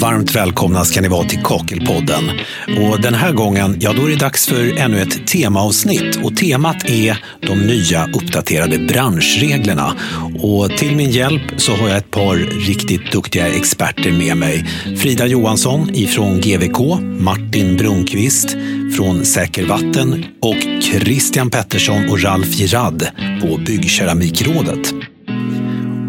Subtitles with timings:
[0.00, 2.30] varmt välkomna ska ni vara till Kakelpodden.
[2.78, 6.16] Och den här gången, ja då är det dags för ännu ett temaavsnitt.
[6.24, 9.96] Och temat är de nya uppdaterade branschreglerna.
[10.42, 12.36] Och till min hjälp så har jag ett par
[12.66, 14.66] riktigt duktiga experter med mig.
[14.98, 18.56] Frida Johansson ifrån GVK, Martin Brunkvist
[18.96, 23.06] från Säker Vatten och Christian Pettersson och Ralf Girard
[23.40, 25.05] på Byggkeramikrådet.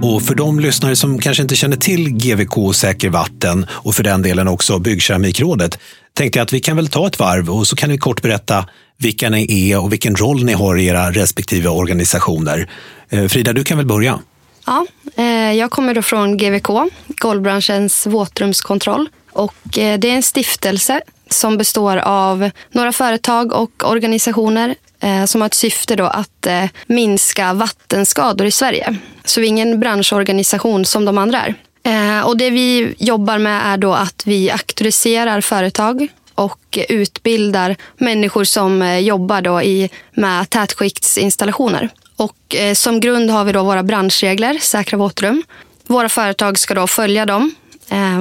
[0.08, 4.22] Och för de lyssnare som kanske inte känner till GVK Säker Vatten och för den
[4.22, 5.80] delen också Byggkeramikrådet
[6.14, 8.66] tänkte jag att vi kan väl ta ett varv och så kan ni kort berätta
[8.98, 12.70] vilka ni är och vilken roll ni har i era respektive organisationer.
[13.10, 14.20] Eh, Frida, du kan väl börja?
[14.66, 16.70] Ja, eh, jag kommer då från GVK,
[17.08, 19.10] golvbranschens våtrumskontroll.
[19.32, 25.42] Och eh, det är en stiftelse som består av några företag och organisationer Eh, som
[25.42, 28.96] har ett syfte då att eh, minska vattenskador i Sverige.
[29.26, 31.56] Så vi är ingen branschorganisation som de andra är.
[31.84, 38.44] Eh, och det vi jobbar med är då att vi auktoriserar företag och utbildar människor
[38.44, 41.90] som jobbar då i, med tätskiktsinstallationer.
[42.16, 45.44] Och som grund har vi då våra branschregler, Säkra våtrum.
[45.88, 47.56] Våra företag ska då följa dem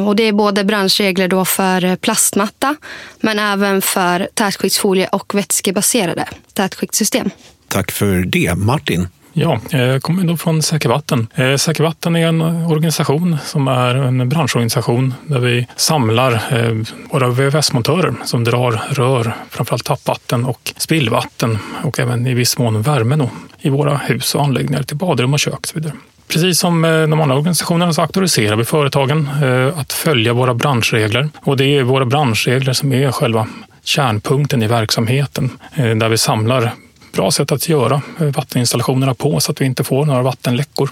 [0.06, 2.76] och det är både branschregler då för plastmatta
[3.20, 7.30] men även för tätskiktsfolie och vätskebaserade tätskiktssystem.
[7.68, 8.54] Tack för det.
[8.54, 9.08] Martin?
[9.38, 11.26] Ja, jag kommer då från Säker Vatten.
[11.34, 16.74] Eh, Säker Vatten är en organisation som är en branschorganisation där vi samlar eh,
[17.10, 23.28] våra VVS-montörer som drar rör, framförallt tappvatten och spillvatten och även i viss mån värme
[23.60, 25.92] i våra hus och anläggningar till badrum och kök och så vidare.
[26.28, 31.28] Precis som eh, de andra organisationerna så auktoriserar vi företagen eh, att följa våra branschregler.
[31.40, 33.48] Och det är våra branschregler som är själva
[33.84, 35.50] kärnpunkten i verksamheten.
[35.74, 36.72] Eh, där vi samlar
[37.12, 40.90] bra sätt att göra vatteninstallationerna på så att vi inte får några vattenläckor.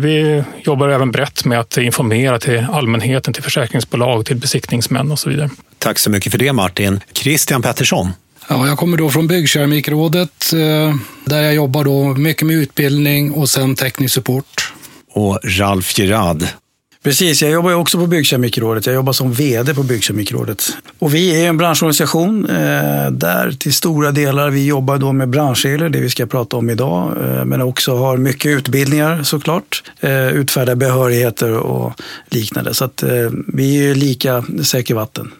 [0.00, 5.28] Vi jobbar även brett med att informera till allmänheten, till försäkringsbolag, till besiktningsmän och så
[5.28, 5.50] vidare.
[5.78, 7.00] Tack så mycket för det Martin.
[7.12, 8.12] Christian Pettersson.
[8.48, 10.94] Ja, jag kommer då från Byggkeramikrådet eh,
[11.24, 14.72] där jag jobbar då mycket med utbildning och sen teknisk support.
[15.12, 16.44] Och Ralf Gerard.
[17.04, 18.86] Precis, jag jobbar också på Byggkeramikrådet.
[18.86, 20.62] Jag jobbar som vd på Byggkeramikrådet.
[20.98, 25.88] Och vi är en branschorganisation eh, där till stora delar vi jobbar då med branschregler,
[25.88, 29.82] det vi ska prata om idag, eh, men också har mycket utbildningar såklart,
[30.32, 31.92] utfärdar behörigheter och
[32.30, 32.74] liknande.
[32.74, 33.04] Så att
[33.46, 35.32] vi är lika säker vatten.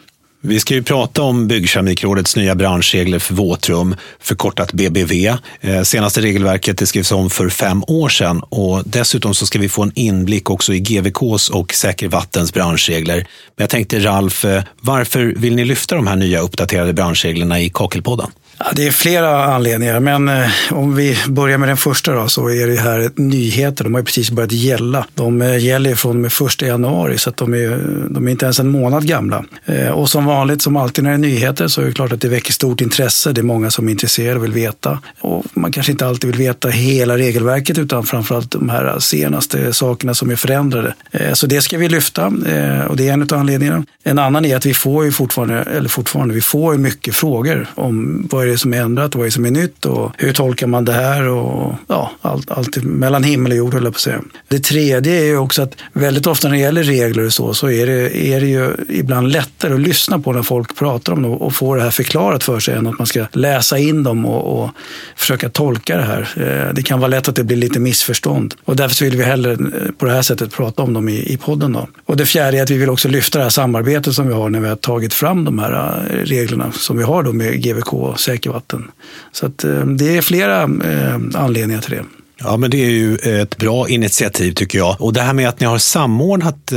[0.44, 5.12] Vi ska ju prata om Byggkeramikrådets nya branschregler för våtrum, förkortat BBV.
[5.60, 9.68] Eh, senaste regelverket det skrevs om för fem år sedan och dessutom så ska vi
[9.68, 13.16] få en inblick också i GVKs och Säker Vattens branschregler.
[13.16, 17.70] Men jag tänkte Ralf, eh, varför vill ni lyfta de här nya uppdaterade branschreglerna i
[17.70, 18.30] Kakelpodden?
[18.64, 22.50] Ja, det är flera anledningar, men eh, om vi börjar med den första då, så
[22.50, 23.84] är det här nyheter.
[23.84, 25.06] De har precis börjat gälla.
[25.14, 27.78] De eh, gäller från och med första januari, så att de, är,
[28.10, 29.44] de är inte ens en månad gamla.
[29.66, 32.20] Eh, och som vanligt, som alltid när det är nyheter, så är det klart att
[32.20, 33.32] det väcker stort intresse.
[33.32, 34.98] Det är många som är intresserade och vill veta.
[35.20, 40.14] Och man kanske inte alltid vill veta hela regelverket, utan framförallt de här senaste sakerna
[40.14, 40.94] som är förändrade.
[41.10, 43.84] Eh, så det ska vi lyfta eh, och det är en av anledningarna.
[44.04, 48.28] En annan är att vi får ju fortfarande, eller fortfarande, vi får mycket frågor om
[48.30, 50.32] vad är det som är ändrat och vad är det som är nytt och hur
[50.32, 53.96] tolkar man det här och ja, allt, allt mellan himmel och jord höll jag på
[53.96, 54.20] att säga.
[54.48, 57.70] Det tredje är ju också att väldigt ofta när det gäller regler och så, så
[57.70, 61.28] är det, är det ju ibland lättare att lyssna på när folk pratar om det
[61.28, 64.62] och få det här förklarat för sig än att man ska läsa in dem och,
[64.62, 64.70] och
[65.16, 66.28] försöka tolka det här.
[66.36, 69.52] Eh, det kan vara lätt att det blir lite missförstånd och därför vill vi hellre
[69.52, 69.58] eh,
[69.98, 71.72] på det här sättet prata om dem i, i podden.
[71.72, 71.88] Då.
[72.06, 74.50] Och det fjärde är att vi vill också lyfta det här samarbetet som vi har
[74.50, 77.92] när vi har tagit fram de här eh, reglerna som vi har då med GVK
[77.92, 78.90] och mycket vatten.
[79.32, 82.04] Så att, eh, det är flera eh, anledningar till det.
[82.38, 84.96] Ja, men det är ju eh, ett bra initiativ tycker jag.
[85.00, 86.72] Och det här med att ni har samordnat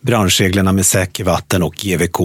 [0.00, 2.20] branschreglerna med Säker vatten och GVK.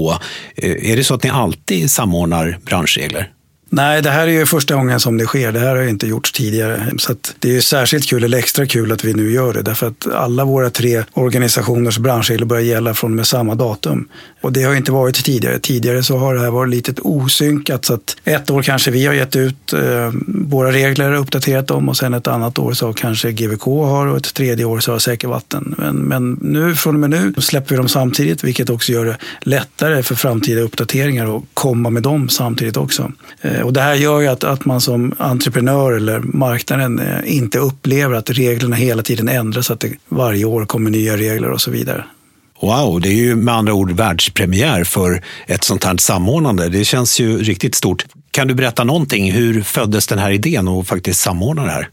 [0.55, 3.31] Är det så att ni alltid samordnar branschregler?
[3.77, 5.51] Nej, det här är ju första gången som det sker.
[5.51, 6.91] Det här har inte gjorts tidigare.
[6.97, 9.61] Så det är ju särskilt kul, eller extra kul, att vi nu gör det.
[9.61, 14.07] Därför att alla våra tre organisationers branschregler börjar gälla från och med samma datum.
[14.41, 15.59] Och det har inte varit tidigare.
[15.59, 17.85] Tidigare så har det här varit lite osynkat.
[17.85, 21.89] Så att ett år kanske vi har gett ut eh, våra regler och uppdaterat dem
[21.89, 24.99] och sen ett annat år så kanske GVK har och ett tredje år så har
[24.99, 25.75] Säker Vatten.
[25.77, 29.17] Men, men nu, från och med nu släpper vi dem samtidigt, vilket också gör det
[29.41, 33.11] lättare för framtida uppdateringar att komma med dem samtidigt också.
[33.41, 37.59] Eh, och det här gör ju att, att man som entreprenör eller marknaden eh, inte
[37.59, 41.71] upplever att reglerna hela tiden ändras, att det varje år kommer nya regler och så
[41.71, 42.05] vidare.
[42.61, 46.69] Wow, det är ju med andra ord världspremiär för ett sånt här samordnande.
[46.69, 48.05] Det känns ju riktigt stort.
[48.31, 49.31] Kan du berätta någonting?
[49.31, 51.89] Hur föddes den här idén och faktiskt samordna det här?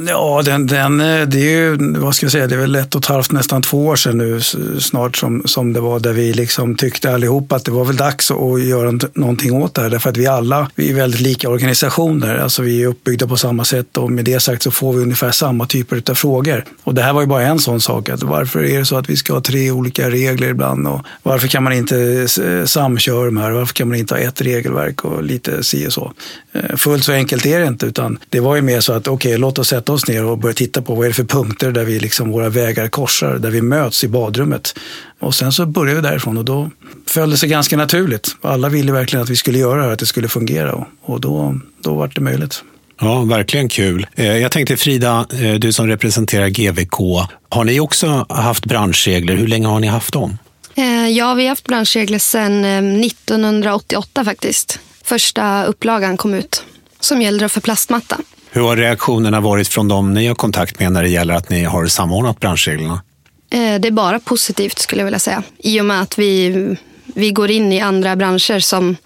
[0.00, 2.94] Ja, den, den, eh, det är ju, vad ska jag säga, det är väl ett
[2.94, 4.40] och ett halvt, nästan två år sedan nu
[4.80, 8.30] snart som, som det var där vi liksom tyckte allihop att det var väl dags
[8.30, 9.90] att göra någonting åt det här.
[9.90, 13.64] Därför att vi alla, vi är väldigt lika organisationer, alltså vi är uppbyggda på samma
[13.64, 16.64] sätt och med det sagt så får vi ungefär samma typer av frågor.
[16.84, 19.10] Och det här var ju bara en sån sak, att varför är det så att
[19.10, 22.28] vi ska ha tre olika regler ibland och varför kan man inte
[22.66, 26.12] samköra de här, varför kan man inte ha ett regelverk och lite si och så.
[26.52, 29.30] Eh, fullt så enkelt är det inte, utan det var ju mer så att okej,
[29.30, 31.72] okay, låt oss sätta oss ner och börja titta på vad är det för punkter
[31.72, 34.78] där vi liksom, våra vägar korsar, där vi möts i badrummet.
[35.20, 36.70] Och sen så började vi därifrån och då
[37.06, 38.36] föll det sig ganska naturligt.
[38.40, 41.60] Alla ville verkligen att vi skulle göra det här, att det skulle fungera och då,
[41.80, 42.62] då var det möjligt.
[43.00, 44.06] Ja, verkligen kul.
[44.14, 49.36] Eh, jag tänkte Frida, eh, du som representerar GVK, har ni också haft branschregler?
[49.36, 50.38] Hur länge har ni haft dem?
[51.10, 52.64] Ja, vi har haft branschregler sedan
[53.00, 56.64] 1988 faktiskt första upplagan kom ut
[57.00, 58.18] som gäller för plastmatta.
[58.56, 61.64] Hur har reaktionerna varit från dem ni har kontakt med när det gäller att ni
[61.64, 63.02] har samordnat branschreglerna?
[63.50, 65.42] Eh, det är bara positivt skulle jag vilja säga.
[65.58, 68.96] I och med att vi, vi går in i andra branscher som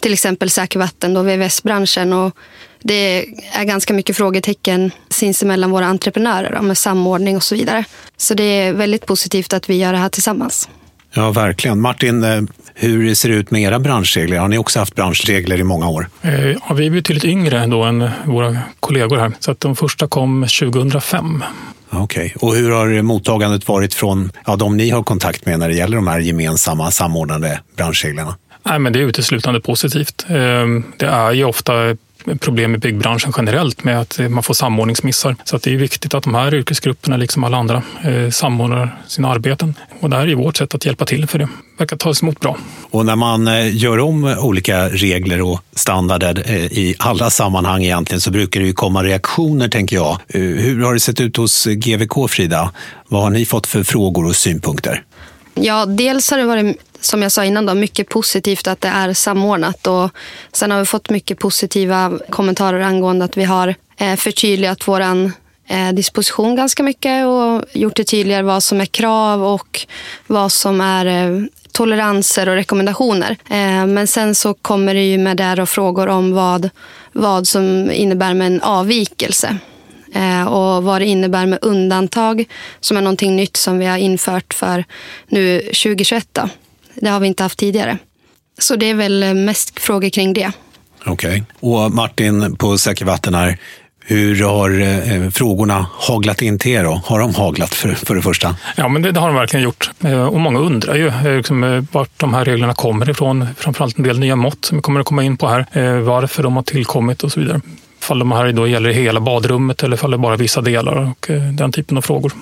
[0.00, 2.12] till exempel säkervatten och VVS-branschen.
[2.12, 2.36] Och
[2.82, 7.84] det är ganska mycket frågetecken sinsemellan våra entreprenörer med samordning och så vidare.
[8.16, 10.68] Så det är väldigt positivt att vi gör det här tillsammans.
[11.12, 11.80] Ja, verkligen.
[11.80, 12.48] Martin,
[12.80, 14.38] hur ser det ut med era branschregler?
[14.38, 16.08] Har ni också haft branschregler i många år?
[16.22, 20.08] Eh, ja, vi är betydligt yngre då än våra kollegor här, så att de första
[20.08, 21.44] kom 2005.
[21.90, 22.48] Okej, okay.
[22.48, 25.96] och hur har mottagandet varit från ja, de ni har kontakt med när det gäller
[25.96, 28.36] de här gemensamma samordnade branschreglerna?
[28.62, 30.24] Nej, men det är uteslutande positivt.
[30.28, 30.34] Eh,
[30.96, 31.72] det är ju ofta
[32.40, 35.36] problem i byggbranschen generellt med att man får samordningsmissar.
[35.44, 39.28] Så att det är viktigt att de här yrkesgrupperna, liksom alla andra, eh, samordnar sina
[39.28, 39.74] arbeten.
[40.00, 41.48] Och det här är vårt sätt att hjälpa till för det.
[41.78, 42.56] verkar tas emot bra.
[42.90, 48.20] Och när man eh, gör om olika regler och standarder eh, i alla sammanhang egentligen
[48.20, 50.18] så brukar det ju komma reaktioner, tänker jag.
[50.28, 52.72] Hur har det sett ut hos GVK, Frida?
[53.08, 55.02] Vad har ni fått för frågor och synpunkter?
[55.54, 59.14] Ja, dels har det varit som jag sa innan, då, mycket positivt att det är
[59.14, 59.86] samordnat.
[59.86, 60.10] Och
[60.52, 65.92] sen har vi fått mycket positiva kommentarer angående att vi har eh, förtydligat vår eh,
[65.92, 69.86] disposition ganska mycket och gjort det tydligare vad som är krav och
[70.26, 73.36] vad som är eh, toleranser och rekommendationer.
[73.86, 76.70] Men sen så kommer det ju med där och frågor om vad,
[77.12, 79.56] vad som innebär med en avvikelse
[80.48, 82.44] och vad det innebär med undantag
[82.80, 84.84] som är någonting nytt som vi har infört för
[85.28, 86.28] nu 2021.
[86.32, 86.48] Då.
[86.94, 87.98] Det har vi inte haft tidigare.
[88.58, 90.52] Så det är väl mest frågor kring det.
[91.06, 91.12] Okej.
[91.12, 91.70] Okay.
[91.70, 93.58] Och Martin på Säker Vatten här,
[94.10, 96.84] hur har eh, frågorna haglat in till er?
[96.84, 97.02] Då?
[97.04, 98.56] Har de haglat för, för det första?
[98.76, 99.90] Ja, men det, det har de verkligen gjort.
[100.04, 103.46] Eh, och många undrar ju eh, liksom, eh, vart de här reglerna kommer ifrån.
[103.56, 105.66] Framförallt en del nya mått som vi kommer att komma in på här.
[105.72, 107.60] Eh, varför de har tillkommit och så vidare.
[108.00, 111.72] Fall de här då gäller hela badrummet eller faller bara vissa delar och eh, den
[111.72, 112.32] typen av frågor.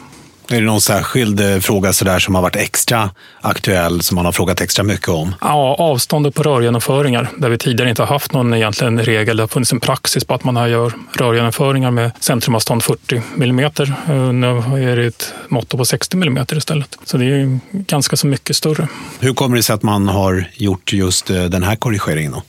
[0.51, 3.11] Är det någon särskild eh, fråga sådär som har varit extra
[3.41, 5.35] aktuell, som man har frågat extra mycket om?
[5.41, 9.37] Ja, avståndet på rörgenomföringar, där vi tidigare inte har haft någon egentligen regel.
[9.37, 13.59] Det har funnits en praxis på att man gör rörgenomföringar med centrumavstånd 40 mm.
[13.59, 16.99] Eh, nu är det ett mått på 60 mm istället.
[17.05, 18.89] Så det är ganska så mycket större.
[19.21, 22.33] Hur kommer det sig att man har gjort just eh, den här korrigeringen?
[22.33, 22.43] Då?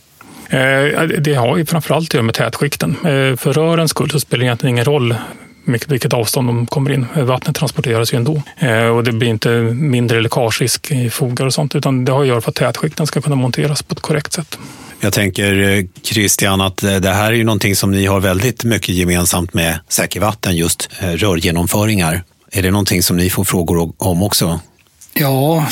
[1.20, 2.96] Det har ju framförallt att göra med tätskikten.
[3.38, 5.16] För rörens skull så spelar det egentligen ingen roll
[5.70, 7.06] vilket avstånd de kommer in.
[7.16, 11.76] Vattnet transporteras ju ändå eh, och det blir inte mindre läckagerisk i fogar och sånt
[11.76, 14.60] utan det har att göra för att tätskikten ska kunna monteras på ett korrekt sätt.
[15.00, 18.64] Jag tänker eh, Christian att eh, det här är ju någonting som ni har väldigt
[18.64, 22.24] mycket gemensamt med Säker Vatten, just rörgenomföringar.
[22.52, 24.60] Är det någonting som ni får frågor om också?
[25.14, 25.68] Ja,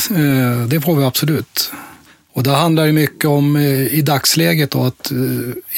[0.67, 1.71] det får vi absolut.
[2.37, 5.17] Och det handlar ju mycket om eh, i dagsläget då, att eh,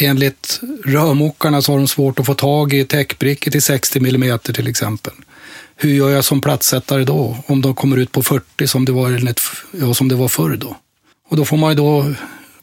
[0.07, 4.67] enligt rörmokarna så har de svårt att få tag i täckbrickor till 60 mm till
[4.67, 5.13] exempel.
[5.75, 9.33] Hur gör jag som plattsättare då om de kommer ut på 40 som det var,
[9.81, 10.75] ja, som det var förr då?
[11.29, 12.13] Och då får man ju då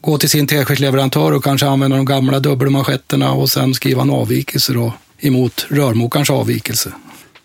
[0.01, 4.73] gå till sin teskedsleverantör och kanske använda de gamla dubbelmanschetterna och sen skriva en avvikelse
[4.73, 6.91] då emot rörmokarens avvikelse.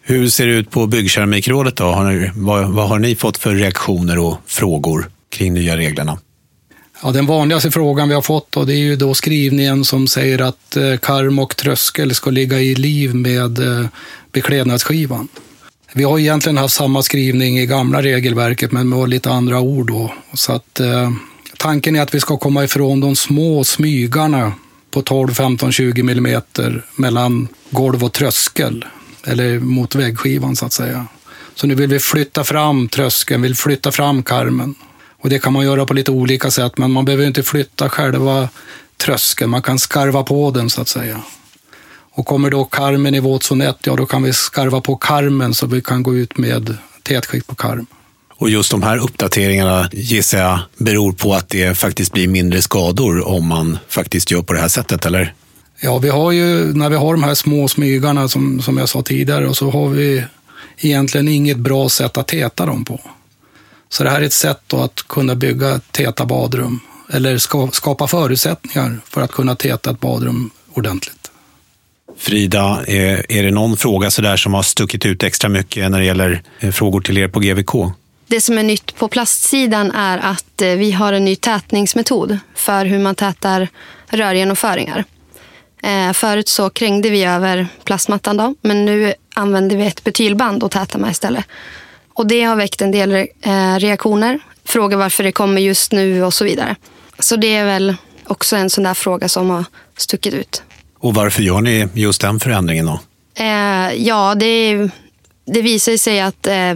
[0.03, 1.85] Hur ser det ut på Byggkeramikrådet då?
[1.85, 6.19] Har ni, vad, vad har ni fått för reaktioner och frågor kring nya reglerna?
[7.05, 10.39] Ja, den vanligaste frågan vi har fått då, det är ju då skrivningen som säger
[10.39, 13.87] att eh, karm och tröskel ska ligga i liv med eh,
[14.33, 15.29] beklädnadsskivan.
[15.93, 19.87] Vi har egentligen haft samma skrivning i gamla regelverket men med lite andra ord.
[19.87, 20.15] Då.
[20.35, 21.11] Så att, eh,
[21.57, 24.53] tanken är att vi ska komma ifrån de små smygarna
[24.91, 28.85] på 12, 15, 20 millimeter mellan golv och tröskel,
[29.25, 31.07] eller mot väggskivan så att säga.
[31.55, 34.75] Så nu vill vi flytta fram tröskeln, vill flytta fram karmen.
[35.23, 38.49] Och det kan man göra på lite olika sätt, men man behöver inte flytta själva
[38.97, 39.51] tröskeln.
[39.51, 41.21] Man kan skarva på den så att säga.
[42.15, 45.67] Och kommer då karmen i våtzon 1, ja då kan vi skarva på karmen så
[45.67, 47.87] vi kan gå ut med tätskikt på karm.
[48.29, 53.29] Och just de här uppdateringarna gissar jag beror på att det faktiskt blir mindre skador
[53.29, 55.35] om man faktiskt gör på det här sättet, eller?
[55.81, 59.03] Ja, vi har ju, när vi har de här små smygarna som, som jag sa
[59.03, 60.25] tidigare, och så har vi
[60.79, 63.01] egentligen inget bra sätt att täta dem på.
[63.93, 66.81] Så det här är ett sätt att kunna bygga täta badrum,
[67.13, 71.31] eller ska, skapa förutsättningar för att kunna täta ett badrum ordentligt.
[72.19, 76.05] Frida, är, är det någon fråga sådär som har stuckit ut extra mycket när det
[76.05, 77.93] gäller eh, frågor till er på GVK?
[78.27, 82.85] Det som är nytt på plastsidan är att eh, vi har en ny tätningsmetod för
[82.85, 83.69] hur man tätar
[84.07, 85.05] rörgenomföringar.
[85.83, 90.71] Eh, förut så krängde vi över plastmattan då, men nu använder vi ett betylband och
[90.71, 91.45] tätar med istället.
[92.23, 96.35] Och det har väckt en del eh, reaktioner, frågar varför det kommer just nu och
[96.35, 96.77] så vidare.
[97.19, 99.65] Så det är väl också en sån där fråga som har
[99.97, 100.63] stuckit ut.
[100.99, 103.01] Och varför gör ni just den förändringen då?
[103.35, 104.89] Eh, ja, det,
[105.45, 106.75] det visar sig att eh,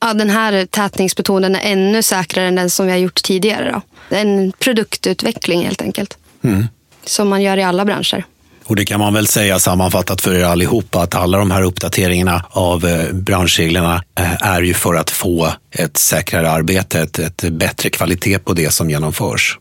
[0.00, 3.70] ja, den här tätningsmetoden är ännu säkrare än den som vi har gjort tidigare.
[3.72, 4.16] Då.
[4.16, 6.18] En produktutveckling helt enkelt.
[6.42, 6.66] Mm.
[7.04, 8.24] Som man gör i alla branscher.
[8.66, 12.44] Och det kan man väl säga sammanfattat för er allihopa att alla de här uppdateringarna
[12.50, 17.90] av eh, branschreglerna eh, är ju för att få ett säkrare arbete, ett, ett bättre
[17.90, 19.58] kvalitet på det som genomförs.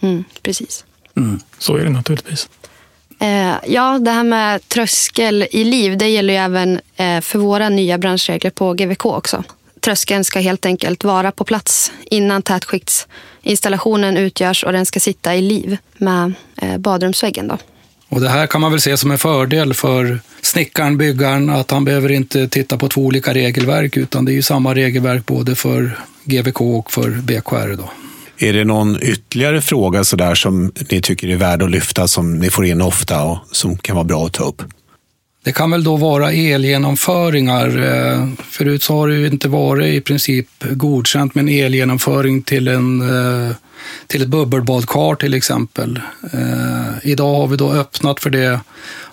[0.00, 0.84] Mm, precis.
[1.16, 1.40] Mm.
[1.58, 2.48] Så är det naturligtvis.
[3.20, 6.80] Eh, ja, det här med tröskel i liv, det gäller ju även
[7.22, 9.44] för våra nya branschregler på GVK också.
[9.80, 15.40] Tröskeln ska helt enkelt vara på plats innan tätskiktsinstallationen utgörs och den ska sitta i
[15.40, 16.34] liv med
[16.78, 17.48] badrumsväggen.
[17.48, 17.58] Då.
[18.08, 21.84] Och det här kan man väl se som en fördel för snickaren, byggaren, att han
[21.84, 25.98] behöver inte titta på två olika regelverk utan det är ju samma regelverk både för
[26.24, 27.76] GVK och för BKR.
[27.76, 27.90] Då.
[28.38, 32.38] Är det någon ytterligare fråga så där som ni tycker är värd att lyfta, som
[32.38, 34.62] ni får in ofta och som kan vara bra att ta upp?
[35.44, 37.82] Det kan väl då vara elgenomföringar.
[37.82, 42.68] Eh, förut så har det ju inte varit i princip godkänt med en elgenomföring till,
[42.68, 43.56] en, eh,
[44.06, 46.00] till ett bubbelbadkar till exempel.
[46.32, 48.60] Eh, idag har vi då öppnat för det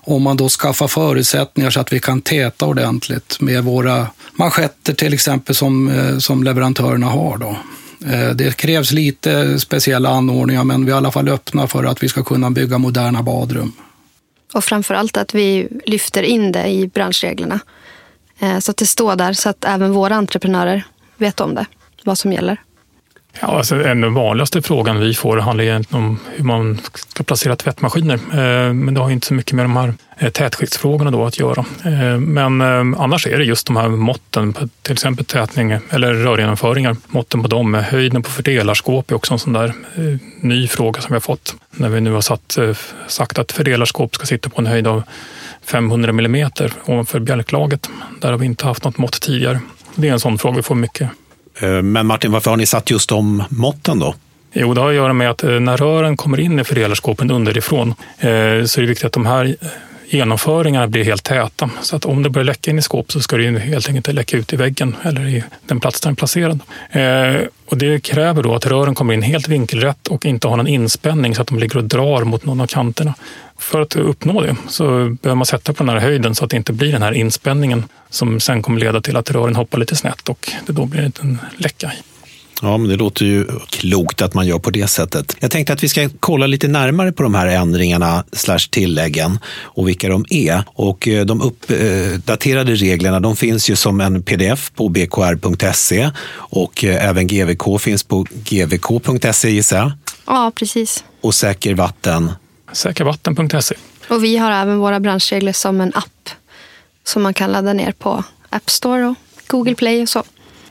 [0.03, 5.13] om man då skaffar förutsättningar så att vi kan täta ordentligt med våra manschetter till
[5.13, 7.37] exempel som, som leverantörerna har.
[7.37, 7.57] Då.
[8.33, 12.09] Det krävs lite speciella anordningar men vi är i alla fall öppna för att vi
[12.09, 13.73] ska kunna bygga moderna badrum.
[14.53, 17.59] Och framför allt att vi lyfter in det i branschreglerna.
[18.39, 20.83] Eh, så att det står där så att även våra entreprenörer
[21.17, 21.65] vet om det,
[22.03, 22.57] vad som gäller.
[23.39, 28.13] Ja, alltså den vanligaste frågan vi får handlar egentligen om hur man ska placera tvättmaskiner.
[28.13, 31.65] Eh, men det har inte så mycket med de här eh, tätskiktsfrågorna då att göra.
[31.85, 32.61] Eh, men
[32.95, 36.95] annars är det just de här måtten, till exempel tätning eller rörgenomföringar.
[37.07, 39.73] Måtten på dem, höjden på fördelarskåp är också en sån där
[40.39, 41.55] ny fråga som vi har fått.
[41.71, 42.57] När vi nu har satt,
[43.07, 45.03] sagt att fördelarskåp ska sitta på en höjd av
[45.65, 47.89] 500 millimeter ovanför bjälklaget.
[48.21, 49.59] Där har vi inte haft något mått tidigare.
[49.95, 51.09] Det är en sån fråga vi får mycket.
[51.61, 54.15] Eh, men Martin, varför har ni satt just de måtten då?
[54.53, 57.89] Jo, det har att göra med att eh, när rören kommer in i fördelarskåpen underifrån
[58.19, 59.55] eh, så är det viktigt att de här
[60.13, 61.69] genomföringarna blir helt täta.
[61.81, 64.13] Så att om det börjar läcka in i skåp så ska det helt enkelt inte
[64.13, 66.59] läcka ut i väggen eller i den plats där den är placerad.
[66.91, 70.67] Eh, och det kräver då att rören kommer in helt vinkelrätt och inte har någon
[70.67, 73.13] inspänning så att de ligger och drar mot någon av kanterna.
[73.57, 74.83] För att uppnå det så
[75.21, 77.83] behöver man sätta på den här höjden så att det inte blir den här inspänningen
[78.09, 81.05] som sen kommer leda till att rören hoppar lite snett och det då blir en
[81.05, 81.91] liten läcka.
[82.61, 85.35] Ja, men det låter ju klokt att man gör på det sättet.
[85.39, 89.87] Jag tänkte att vi ska kolla lite närmare på de här ändringarna slash tilläggen och
[89.87, 90.63] vilka de är.
[90.67, 97.09] Och eh, de uppdaterade reglerna de finns ju som en pdf på bkr.se och eh,
[97.09, 99.91] även GVK finns på gvk.se gissar jag.
[100.25, 101.03] Ja, precis.
[101.21, 102.31] Och Säker vatten
[102.71, 103.75] säkervatten.se.
[104.09, 106.29] Och vi har även våra branschregler som en app
[107.03, 109.15] som man kan ladda ner på App Store och
[109.47, 110.23] Google Play och så.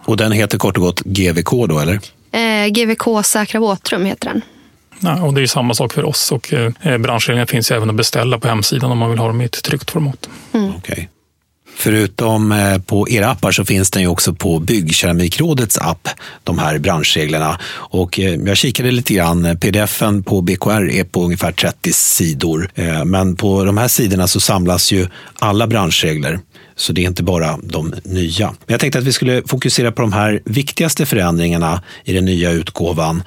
[0.05, 2.01] Och den heter kort och gott GVK då, eller?
[2.33, 4.43] Eh, GVK Säkra våtrum heter den.
[5.01, 8.39] Ja, och det är samma sak för oss och eh, branschreglerna finns även att beställa
[8.39, 10.29] på hemsidan om man vill ha dem i ett tryckt format.
[10.53, 10.75] Mm.
[10.77, 11.07] Okay.
[11.77, 16.09] Förutom eh, på era appar så finns den ju också på Byggkeramikrådets app,
[16.45, 17.59] de här branschreglerna.
[17.73, 22.71] Och eh, jag kikade lite grann, pdfen på BKR är på ungefär 30 sidor.
[22.75, 25.07] Eh, men på de här sidorna så samlas ju
[25.39, 26.41] alla branschregler.
[26.81, 28.47] Så det är inte bara de nya.
[28.47, 32.51] Men jag tänkte att vi skulle fokusera på de här viktigaste förändringarna i den nya
[32.51, 33.23] utgåvan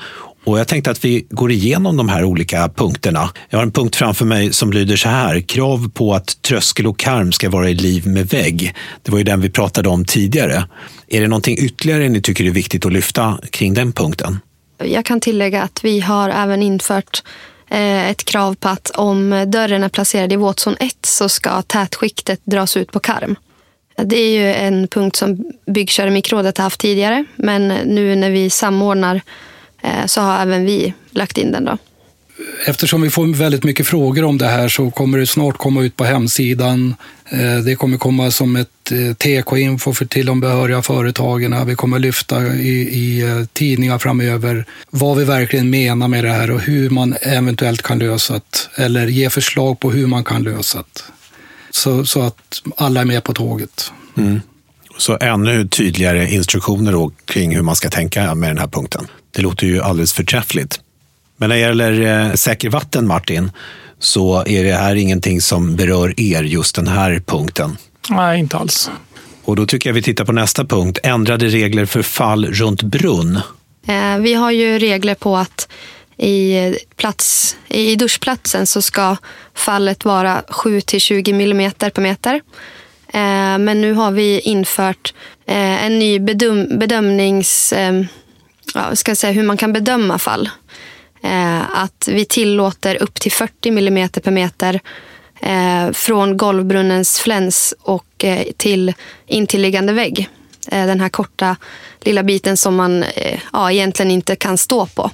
[0.45, 3.29] och jag tänkte att vi går igenom de här olika punkterna.
[3.49, 5.39] Jag har en punkt framför mig som lyder så här.
[5.39, 8.75] Krav på att tröskel och karm ska vara i liv med vägg.
[9.01, 10.67] Det var ju den vi pratade om tidigare.
[11.07, 14.39] Är det någonting ytterligare ni tycker är viktigt att lyfta kring den punkten?
[14.83, 17.23] Jag kan tillägga att vi har även infört
[17.69, 22.41] Eh, ett krav på att om dörren är placerad i våtzon 1 så ska tätskiktet
[22.43, 23.35] dras ut på karm.
[23.95, 29.21] Det är ju en punkt som Byggkeramikrådet har haft tidigare men nu när vi samordnar
[29.81, 31.65] eh, så har även vi lagt in den.
[31.65, 31.77] då.
[32.65, 35.95] Eftersom vi får väldigt mycket frågor om det här så kommer det snart komma ut
[35.95, 36.95] på hemsidan.
[37.29, 41.67] Eh, det kommer komma som ett eh, TK-info för till de behöriga företagen.
[41.67, 46.51] Vi kommer lyfta i, i eh, tidningar framöver vad vi verkligen menar med det här
[46.51, 48.83] och hur man eventuellt kan lösa det.
[48.83, 51.01] Eller ge förslag på hur man kan lösa det.
[51.71, 53.91] Så, så att alla är med på tåget.
[54.17, 54.41] Mm.
[54.97, 59.07] Så ännu tydligare instruktioner då kring hur man ska tänka med den här punkten.
[59.31, 60.79] Det låter ju alldeles förträffligt.
[61.43, 63.51] Men när det gäller eh, säker vatten, Martin,
[63.99, 67.77] så är det här ingenting som berör er, just den här punkten.
[68.09, 68.91] Nej, inte alls.
[69.43, 73.39] Och då tycker jag vi tittar på nästa punkt, ändrade regler för fall runt brunn.
[73.87, 75.67] Eh, vi har ju regler på att
[76.17, 76.55] i,
[76.95, 79.17] plats, i duschplatsen så ska
[79.53, 82.41] fallet vara 7 20 mm per meter.
[83.07, 85.13] Eh, men nu har vi infört
[85.45, 87.73] en ny bedöm, bedömnings...
[88.75, 90.49] Ja, ska säga hur man kan bedöma fall.
[91.23, 94.79] Eh, att vi tillåter upp till 40 mm per meter
[95.41, 98.93] eh, från golvbrunnens fläns och eh, till
[99.27, 100.29] intilliggande vägg.
[100.65, 101.55] Den här korta
[102.01, 103.05] lilla biten som man
[103.53, 105.11] ja, egentligen inte kan stå på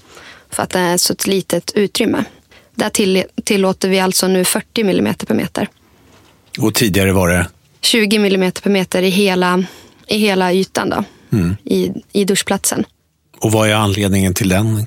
[0.49, 2.23] för att det är så ett litet utrymme.
[2.75, 5.67] Där till, tillåter vi alltså nu 40 mm per meter.
[6.59, 7.47] Och tidigare var det?
[7.81, 9.63] 20 mm per meter i hela,
[10.07, 11.03] i hela ytan då,
[11.37, 11.55] mm.
[11.63, 12.85] i, i duschplatsen.
[13.39, 14.85] Och vad är anledningen till den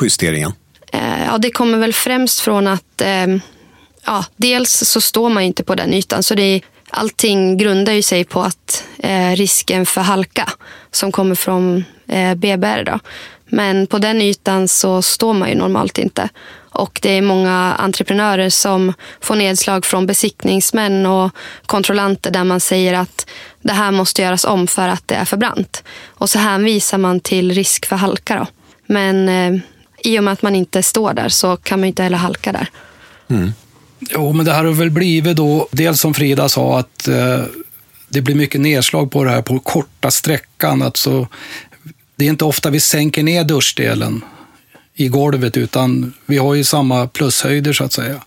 [0.00, 0.52] justeringen?
[0.92, 3.40] Eh, ja, det kommer väl främst från att ehm,
[4.04, 6.22] ja, dels så står man inte på den ytan.
[6.22, 10.50] Så det är, allting grundar ju sig på att eh, risken för halka
[10.90, 12.84] som kommer från eh, BBR.
[12.84, 12.98] Då.
[13.46, 16.28] Men på den ytan så står man ju normalt inte.
[16.70, 21.30] Och det är många entreprenörer som får nedslag från besiktningsmän och
[21.66, 23.26] kontrollanter där man säger att
[23.62, 25.84] det här måste göras om för att det är för brant.
[26.06, 28.36] Och så hänvisar man till risk för halka.
[28.36, 28.46] Då.
[28.86, 29.60] Men eh,
[29.98, 32.68] i och med att man inte står där så kan man inte heller halka där.
[33.28, 33.52] Mm.
[34.00, 37.42] Jo, men det här har väl blivit då, dels som Frida sa, att eh,
[38.08, 40.82] det blir mycket nedslag på det här på korta sträckan.
[40.82, 41.28] Alltså,
[42.16, 44.24] det är inte ofta vi sänker ner duschdelen
[44.94, 48.22] i golvet, utan vi har ju samma plushöjder så att säga.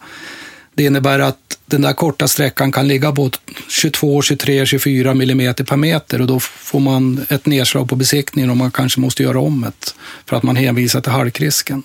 [0.80, 3.32] Det innebär att den där korta sträckan kan ligga på
[3.70, 8.58] 22, 23, 24 millimeter per meter och då får man ett nedslag på besiktningen och
[8.58, 9.94] man kanske måste göra om det
[10.26, 11.84] för att man hänvisar till halkrisken.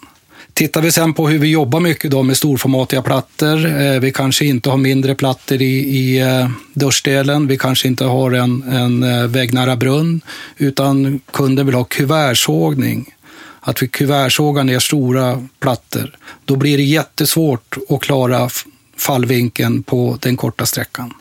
[0.52, 3.83] Tittar vi sen på hur vi jobbar mycket då med storformatiga plattor.
[3.83, 7.46] Eh, vi kanske inte har mindre plattor i, i eh, duschdelen.
[7.46, 10.20] Vi kanske inte har en, en eh, väggnära brunn,
[10.57, 13.14] utan kunden vill ha kuvertsågning.
[13.61, 16.16] Att vi kuvertsågar ner stora plattor.
[16.44, 18.48] Då blir det jättesvårt att klara
[18.96, 21.12] fallvinkeln på den korta sträckan.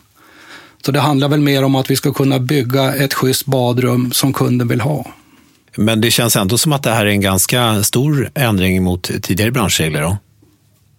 [0.84, 4.32] Så det handlar väl mer om att vi ska kunna bygga ett schysst badrum som
[4.32, 5.06] kunden vill ha.
[5.76, 9.50] Men det känns ändå som att det här är en ganska stor ändring mot tidigare
[9.50, 10.02] branschregler?
[10.02, 10.16] Då?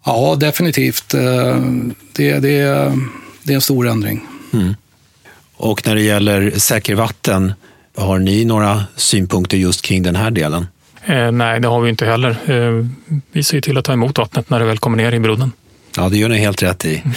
[0.05, 1.13] Ja, definitivt.
[1.13, 1.21] Eh,
[2.13, 2.41] det, det,
[3.43, 4.21] det är en stor ändring.
[4.53, 4.75] Mm.
[5.55, 7.53] Och när det gäller säkervatten,
[7.97, 10.67] har ni några synpunkter just kring den här delen?
[11.05, 12.29] Eh, nej, det har vi inte heller.
[12.45, 12.85] Eh,
[13.31, 15.51] vi ser till att ta emot vattnet när det väl kommer ner i brunnen.
[15.97, 17.03] Ja, det gör ni helt rätt i.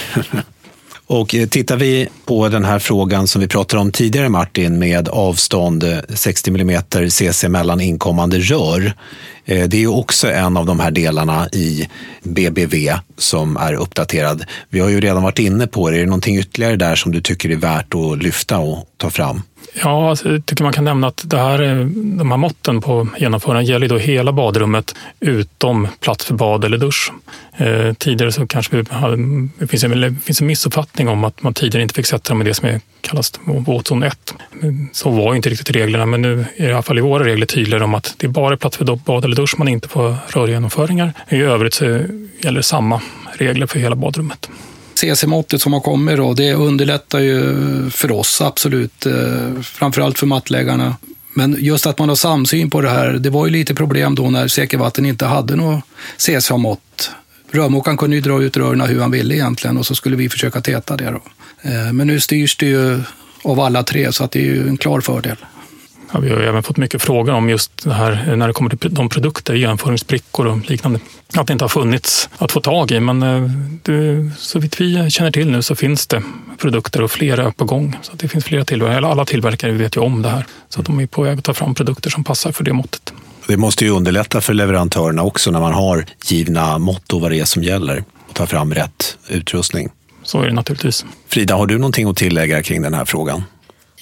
[1.09, 5.09] Och eh, tittar vi på den här frågan som vi pratade om tidigare Martin med
[5.09, 8.93] avstånd 60 mm cc mellan inkommande rör.
[9.45, 11.88] Eh, det är också en av de här delarna i
[12.23, 14.45] BBV som är uppdaterad.
[14.69, 15.97] Vi har ju redan varit inne på det.
[15.97, 19.43] Är det någonting ytterligare där som du tycker är värt att lyfta och ta fram?
[19.83, 23.09] Ja, alltså, jag tycker man kan nämna att det här, eh, de här måtten på
[23.18, 27.12] genomförande gäller då hela badrummet utom plats för bad eller dusch.
[27.57, 29.16] Eh, tidigare så kanske vi hade,
[29.59, 32.42] det finns en, det finns en missuppfattning om att man tidigare inte fick sätta dem
[32.42, 34.35] i det som är, kallas våtzon 1.
[34.92, 37.47] Så var inte riktigt reglerna, men nu är det i alla fall i våra regler
[37.47, 41.12] tydligare om att det är bara plats för bad eller dusch man inte får rörgenomföringar.
[41.29, 42.01] I övrigt så
[42.40, 43.01] gäller samma
[43.33, 44.51] regler för hela badrummet.
[44.98, 47.54] CC-måttet som har kommit då, det underlättar ju
[47.90, 50.96] för oss absolut, eh, framförallt för mattläggarna.
[51.34, 54.30] Men just att man har samsyn på det här, det var ju lite problem då
[54.30, 55.84] när Säkervatten inte hade något
[56.16, 57.11] CC-mått.
[57.50, 60.61] Rörmokaren kunde ju dra ut rören hur han ville egentligen och så skulle vi försöka
[60.61, 61.11] täta det.
[61.11, 61.22] Då.
[61.70, 63.00] Eh, men nu styrs det ju
[63.44, 65.37] av alla tre så att det är ju en klar fördel.
[66.12, 68.94] Ja, vi har även fått mycket frågor om just det här när det kommer till
[68.94, 71.01] de produkter, jämföringsbrickor och liknande.
[71.37, 73.51] Att det inte har funnits att få tag i, men eh,
[73.83, 76.23] det, så vitt vi känner till nu så finns det
[76.59, 77.97] produkter och flera på gång.
[78.03, 80.47] Så det finns flera tillverkare, alla tillverkare vet ju om det här.
[80.68, 83.12] Så att de är på väg att ta fram produkter som passar för det måttet.
[83.47, 87.44] Det måste ju underlätta för leverantörerna också när man har givna motto vad det är
[87.44, 89.88] som gäller och ta fram rätt utrustning.
[90.23, 91.05] Så är det naturligtvis.
[91.29, 93.42] Frida, har du någonting att tillägga kring den här frågan?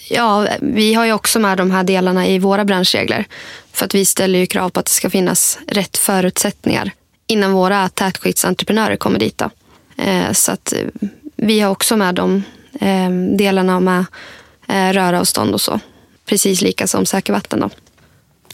[0.09, 3.25] Ja, vi har ju också med de här delarna i våra branschregler.
[3.73, 6.90] För att vi ställer ju krav på att det ska finnas rätt förutsättningar
[7.27, 9.38] innan våra tätskiktsentreprenörer kommer dit.
[9.38, 9.51] Då.
[10.03, 12.42] Eh, så att eh, vi har också med de
[12.81, 14.05] eh, delarna med
[14.69, 15.81] eh, röravstånd och så.
[16.27, 17.61] Precis lika som säker vatten.
[17.61, 17.71] Då.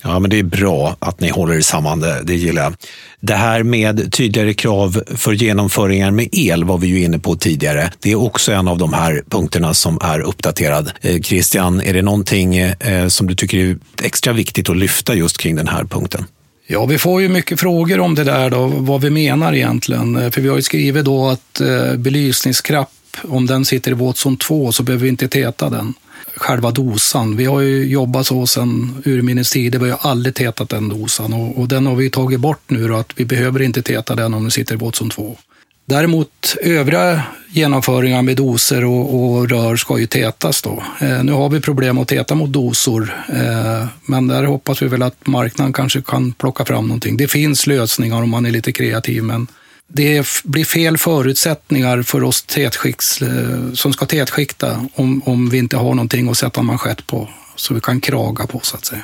[0.02, 2.74] Ja, men det är bra att ni håller er samman det, det gillar jag.
[3.20, 7.90] Det här med tydligare krav för genomföringar med el var vi ju inne på tidigare.
[8.00, 10.92] Det är också en av de här punkterna som är uppdaterad.
[11.00, 15.38] Eh, Christian, är det någonting eh, som du tycker är extra viktigt att lyfta just
[15.38, 16.24] kring den här punkten?
[16.66, 20.16] Ja, vi får ju mycket frågor om det där då, vad vi menar egentligen.
[20.16, 21.60] Eh, för vi har ju skrivit då att
[21.96, 22.90] belysningskrapp,
[23.22, 25.94] om den sitter i våtzon 2 så behöver vi inte täta den
[26.36, 27.36] själva dosan.
[27.36, 29.78] Vi har ju jobbat så sedan urminnes tider.
[29.78, 32.96] Vi har aldrig tätat den dosan och, och, den har vi tagit bort nu då,
[32.96, 35.36] att vi behöver inte täta den om den sitter i båt som två.
[35.84, 40.82] Däremot övriga genomföringar med doser och, och rör ska ju tätas då.
[41.00, 45.02] Eh, nu har vi problem att täta mot dosor, eh, men där hoppas vi väl
[45.02, 47.16] att marknaden kanske kan plocka fram någonting.
[47.16, 49.46] Det finns lösningar om man är lite kreativ, men
[49.94, 55.76] det blir fel förutsättningar för oss tätskikts, eh, som ska tätskikta om, om vi inte
[55.76, 59.02] har någonting att sätta manschett på, så vi kan kraga på så att säga.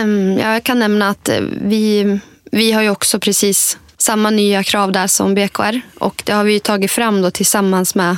[0.00, 2.18] Um, jag kan nämna att eh, vi,
[2.52, 6.60] vi har ju också precis samma nya krav där som BKR och det har vi
[6.60, 8.16] tagit fram då tillsammans med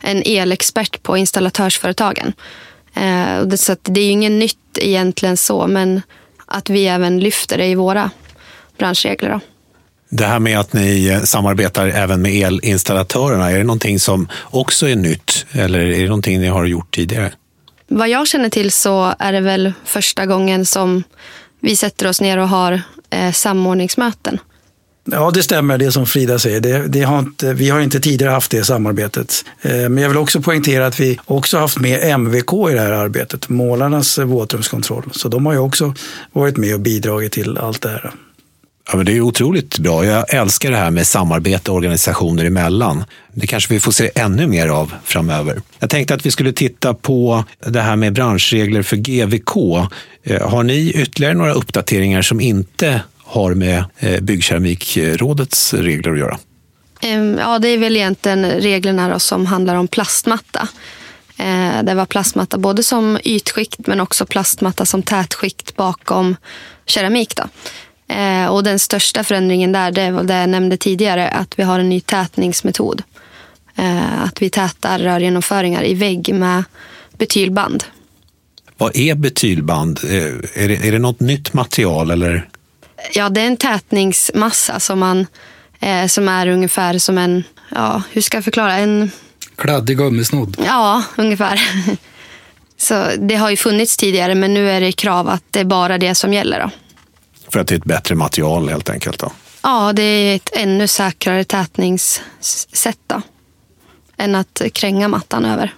[0.00, 2.32] en elexpert på installatörsföretagen.
[2.96, 6.02] Uh, så det är ju inget nytt egentligen så, men
[6.46, 8.10] att vi även lyfter det i våra
[8.78, 9.30] branschregler.
[9.30, 9.40] Då.
[10.08, 14.96] Det här med att ni samarbetar även med elinstallatörerna, är det någonting som också är
[14.96, 17.32] nytt eller är det någonting ni har gjort tidigare?
[17.88, 21.02] Vad jag känner till så är det väl första gången som
[21.60, 24.38] vi sätter oss ner och har eh, samordningsmöten.
[25.10, 26.60] Ja, det stämmer det som Frida säger.
[26.60, 29.44] Det, det har inte, vi har inte tidigare haft det samarbetet.
[29.62, 32.92] Eh, men jag vill också poängtera att vi också haft med MVK i det här
[32.92, 35.10] arbetet, målarnas våtrumskontroll.
[35.12, 35.94] Så de har ju också
[36.32, 38.12] varit med och bidragit till allt det här.
[38.90, 40.04] Ja, men det är otroligt bra.
[40.04, 43.04] Jag älskar det här med samarbete organisationer emellan.
[43.32, 45.62] Det kanske vi får se ännu mer av framöver.
[45.78, 49.56] Jag tänkte att vi skulle titta på det här med branschregler för GVK.
[50.22, 56.38] Eh, har ni ytterligare några uppdateringar som inte har med eh, Byggkeramikrådets regler att göra?
[57.38, 60.68] Ja, det är väl egentligen reglerna som handlar om plastmatta.
[61.36, 66.36] Eh, det var plastmatta både som ytskikt men också plastmatta som tätskikt bakom
[66.86, 67.36] keramik.
[67.36, 67.42] Då.
[68.08, 71.78] Eh, och den största förändringen där, det var det jag nämnde tidigare, att vi har
[71.78, 73.02] en ny tätningsmetod.
[73.76, 76.64] Eh, att vi tätar rörgenomföringar i vägg med
[77.18, 77.84] betylband.
[78.76, 80.00] Vad är betylband?
[80.04, 82.48] Eh, är det, är det något nytt material eller?
[83.14, 85.26] Ja, det är en tätningsmassa som, man,
[85.80, 87.44] eh, som är ungefär som en,
[87.74, 88.74] ja, hur ska jag förklara?
[88.74, 89.10] En...
[89.56, 90.56] Kladdig gummisnodd?
[90.66, 91.60] Ja, ungefär.
[92.76, 95.98] Så det har ju funnits tidigare, men nu är det krav att det är bara
[95.98, 96.60] det som gäller.
[96.60, 96.70] Då.
[97.52, 99.18] För att det är ett bättre material helt enkelt?
[99.18, 99.32] Då.
[99.62, 103.22] Ja, det är ett ännu säkrare tätningssätt då,
[104.16, 105.74] än att kränga mattan över.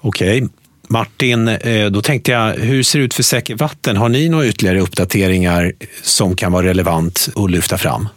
[0.00, 0.42] Okej.
[0.42, 0.48] Okay.
[0.90, 3.96] Martin, eh, då tänkte jag, hur ser det ut för säker vatten?
[3.96, 8.08] Har ni några ytterligare uppdateringar som kan vara relevant att lyfta fram?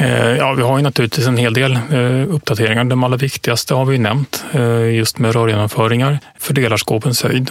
[0.00, 2.84] Eh, ja, vi har ju naturligtvis en hel del eh, uppdateringar.
[2.84, 7.50] De allra viktigaste har vi nämnt, eh, just med rörgenomföringar, fördelarskåpens höjd.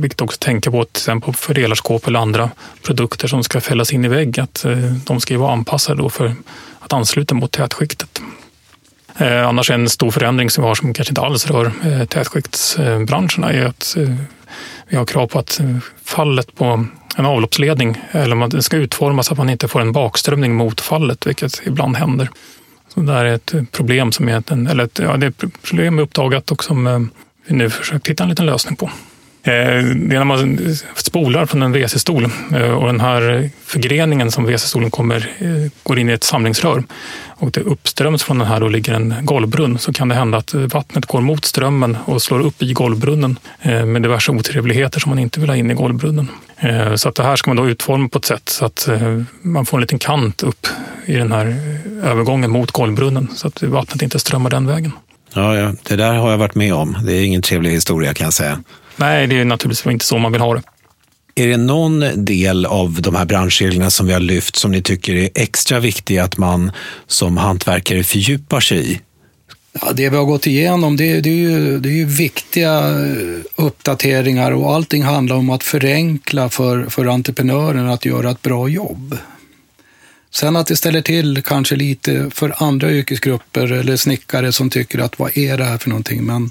[0.00, 2.50] Vilket också tänka på till exempel fördelarskåp eller andra
[2.82, 4.64] produkter som ska fällas in i vägg, att
[5.06, 6.34] de ska vara anpassade då för
[6.80, 8.20] att ansluta mot tätskiktet.
[9.46, 11.72] Annars en stor förändring som vi har som kanske inte alls rör
[12.06, 13.96] tätskiktsbranscherna är att
[14.88, 15.60] vi har krav på att
[16.04, 19.92] fallet på en avloppsledning eller om den ska utformas så att man inte får en
[19.92, 22.28] bakströmning mot fallet, vilket ibland händer.
[22.94, 25.98] Så det är ett problem som är, en, eller ett, ja, det är ett problem
[25.98, 27.00] uppdagat och som eh,
[27.46, 28.86] vi nu försöker hitta en liten lösning på.
[29.42, 30.58] Eh, det är när man
[30.94, 32.24] spolar från en WC-stol
[32.54, 35.30] eh, och den här förgreningen som WC-stolen kommer
[35.82, 36.84] går in i ett samlingsrör
[37.28, 40.54] och det uppströms från den här och ligger en golvbrunn så kan det hända att
[40.54, 45.40] vattnet går mot strömmen och slår upp i golvbrunnen med diverse otrevligheter som man inte
[45.40, 46.28] vill ha in i golvbrunnen.
[46.96, 48.88] Så att det här ska man då utforma på ett sätt så att
[49.42, 50.66] man får en liten kant upp
[51.06, 51.46] i den här
[52.02, 54.92] övergången mot golvbrunnen så att vattnet inte strömmar den vägen.
[55.34, 56.96] Ja, ja, det där har jag varit med om.
[57.06, 58.62] Det är ingen trevlig historia kan jag säga.
[58.96, 60.62] Nej, det är naturligtvis inte så man vill ha det.
[61.34, 65.14] Är det någon del av de här branschreglerna som vi har lyft som ni tycker
[65.14, 66.72] är extra viktig att man
[67.06, 69.00] som hantverkare fördjupar sig i?
[69.80, 73.40] Ja, det vi har gått igenom det, det, är ju, det är ju viktiga eh,
[73.56, 79.18] uppdateringar och allting handlar om att förenkla för, för entreprenören att göra ett bra jobb.
[80.30, 85.18] Sen att det ställer till kanske lite för andra yrkesgrupper eller snickare som tycker att
[85.18, 86.24] vad är det här för någonting?
[86.24, 86.50] Men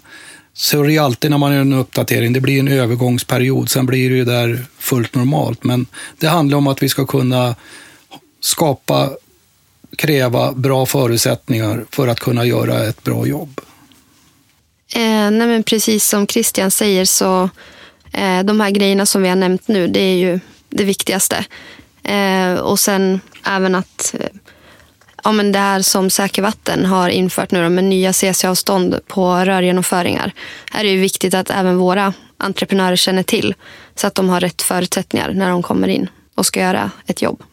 [0.53, 2.33] så är det alltid när man gör en uppdatering.
[2.33, 5.63] Det blir en övergångsperiod, sen blir det ju där fullt normalt.
[5.63, 5.85] Men
[6.19, 7.55] det handlar om att vi ska kunna
[8.39, 9.09] skapa,
[9.97, 13.61] kräva bra förutsättningar för att kunna göra ett bra jobb.
[14.95, 17.49] Eh, nej men precis som Christian säger så
[18.13, 21.45] eh, de här grejerna som vi har nämnt nu, det är ju det viktigaste.
[22.03, 24.27] Eh, och sen även att eh,
[25.23, 29.35] ja, men det här som Säker Vatten har infört nu då, med nya CC-avstånd på
[29.35, 30.31] rörgenomföringar.
[30.71, 33.55] Här är det viktigt att även våra entreprenörer känner till
[33.95, 37.43] så att de har rätt förutsättningar när de kommer in och ska göra ett jobb.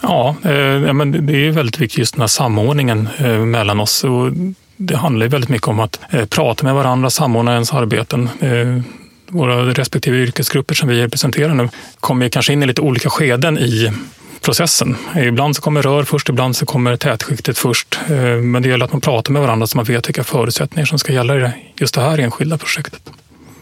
[0.00, 4.04] Ja, eh, men det är väldigt viktigt just den här samordningen eh, mellan oss.
[4.04, 4.32] Och
[4.76, 8.28] det handlar väldigt mycket om att eh, prata med varandra, samordna ens arbeten.
[8.40, 8.80] Eh,
[9.28, 11.68] våra respektive yrkesgrupper som vi representerar nu
[12.00, 13.92] kommer kanske in i lite olika skeden i
[14.40, 14.96] processen.
[15.16, 17.98] Eh, ibland så kommer rör först, ibland så kommer tätskiktet först.
[18.10, 20.98] Eh, men det gäller att man pratar med varandra så man vet vilka förutsättningar som
[20.98, 23.02] ska gälla i just det här enskilda projektet.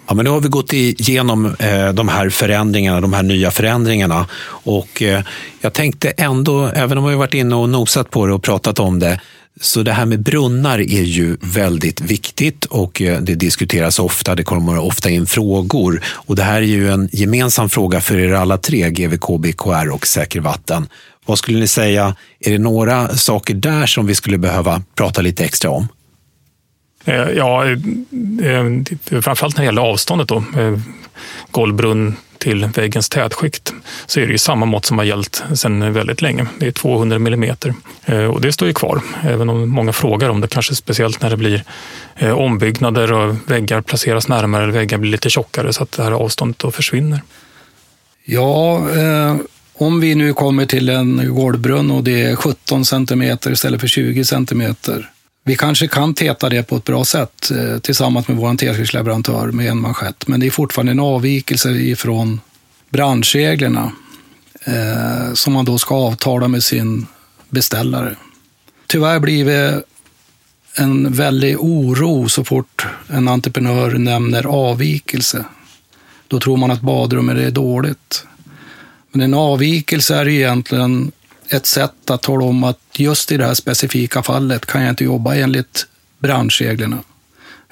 [0.06, 4.26] Ja, men nu har vi gått igenom eh, de här förändringarna, de här nya förändringarna.
[4.46, 5.22] Och eh,
[5.60, 8.98] jag tänkte ändå, även om vi varit inne och nosat på det och pratat om
[8.98, 9.20] det,
[9.60, 14.34] så det här med brunnar är ju väldigt viktigt och eh, det diskuteras ofta.
[14.34, 18.32] Det kommer ofta in frågor och det här är ju en gemensam fråga för er
[18.32, 20.86] alla tre, GVK, BKR och Säker Vatten.
[21.26, 25.44] Vad skulle ni säga, är det några saker där som vi skulle behöva prata lite
[25.44, 25.88] extra om?
[27.04, 27.72] Eh, ja, eh,
[28.48, 30.44] eh, framförallt när det gäller avståndet då.
[31.50, 33.74] Golvbrunn till väggens tätskikt
[34.06, 36.46] så är det ju samma mått som har gällt sedan väldigt länge.
[36.58, 37.74] Det är 200 millimeter
[38.30, 39.00] och det står ju kvar.
[39.22, 41.64] Även om många frågar om det, kanske speciellt när det blir
[42.34, 46.58] ombyggnader och väggar placeras närmare eller väggar blir lite tjockare så att det här avståndet
[46.58, 47.20] då försvinner.
[48.24, 49.36] Ja, eh,
[49.74, 54.24] om vi nu kommer till en golvbrunn och det är 17 centimeter istället för 20
[54.24, 55.10] centimeter
[55.44, 59.66] vi kanske kan täta det på ett bra sätt eh, tillsammans med vår teskersleverantör med
[59.66, 62.40] en manschett, men det är fortfarande en avvikelse ifrån
[62.90, 63.92] branschreglerna
[64.64, 67.07] eh, som man då ska avtala med sin
[67.48, 68.16] beställare.
[68.87, 69.83] Tyvärr blir det
[70.76, 75.44] en väldig oro så fort en entreprenör nämner avvikelse.
[76.28, 78.26] Då tror man att badrummet är dåligt.
[79.12, 81.12] Men en avvikelse är egentligen
[81.52, 85.04] ett sätt att tala om att just i det här specifika fallet kan jag inte
[85.04, 85.86] jobba enligt
[86.18, 86.98] branschreglerna,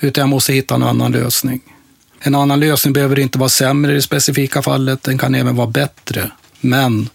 [0.00, 1.60] utan jag måste hitta en annan lösning.
[2.20, 5.66] En annan lösning behöver inte vara sämre i det specifika fallet, den kan även vara
[5.66, 6.30] bättre.
[6.60, 7.08] Men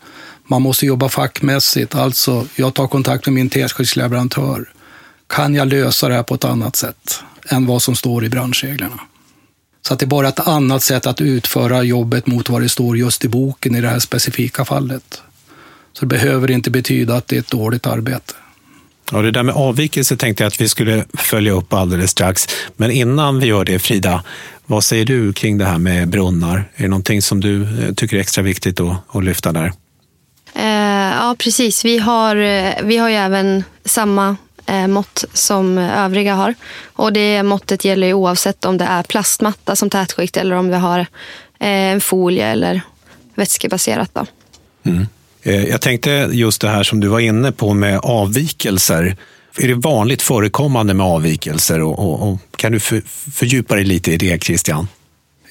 [0.48, 4.70] man måste jobba fackmässigt, alltså jag tar kontakt med min teskyddsleverantör.
[5.28, 9.00] Kan jag lösa det här på ett annat sätt än vad som står i branschreglerna?
[9.82, 12.98] Så att det är bara ett annat sätt att utföra jobbet mot vad det står
[12.98, 15.22] just i boken i det här specifika fallet.
[16.00, 18.34] Så det behöver inte betyda att det är ett dåligt arbete.
[19.12, 22.48] Ja, det där med avvikelse tänkte jag att vi skulle följa upp alldeles strax.
[22.76, 24.24] Men innan vi gör det, Frida,
[24.66, 26.70] vad säger du kring det här med brunnar?
[26.76, 29.74] Är det någonting som du eh, tycker är extra viktigt att, att lyfta där?
[30.54, 31.86] Eh, ja, precis.
[31.86, 36.54] Vi har, eh, vi har ju även samma eh, mått som övriga har.
[36.94, 41.00] Och det måttet gäller oavsett om det är plastmatta som tätskikt eller om vi har
[41.00, 41.06] eh,
[41.68, 42.82] en folie eller
[43.36, 44.10] vätskebaserat.
[44.14, 44.26] Då.
[44.84, 45.08] Mm.
[45.46, 49.18] Eh, jag tänkte just det här som du var inne på med avvikelser.
[49.58, 54.12] Är det vanligt förekommande med avvikelser och, och, och kan du för, fördjupa dig lite
[54.12, 54.88] i det, Christian?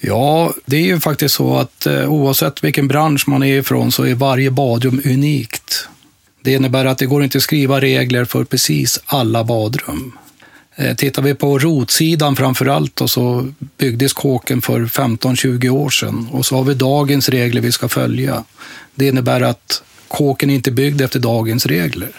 [0.00, 4.04] Ja, det är ju faktiskt så att eh, oavsett vilken bransch man är ifrån så
[4.04, 5.88] är varje badrum unikt.
[6.42, 10.12] Det innebär att det går inte att skriva regler för precis alla badrum.
[10.76, 16.46] Eh, tittar vi på rotsidan framför allt så byggdes kåken för 15-20 år sedan och
[16.46, 18.44] så har vi dagens regler vi ska följa.
[18.94, 22.10] Det innebär att kåken är inte byggd efter dagens regler.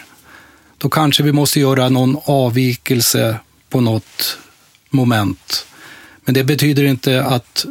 [0.78, 3.38] Då kanske vi måste göra någon avvikelse
[3.70, 4.38] på något
[4.90, 5.66] moment.
[6.24, 7.66] Men det betyder inte att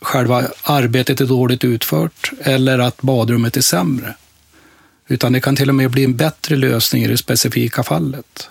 [0.00, 4.14] själva arbetet är dåligt utfört eller att badrummet är sämre.
[5.08, 8.48] Utan det kan till och med bli en bättre lösning i det specifika fallet.